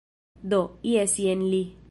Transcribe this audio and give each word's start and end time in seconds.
Do, 0.53 0.61
jes 0.95 1.15
jen 1.27 1.47
li... 1.53 1.63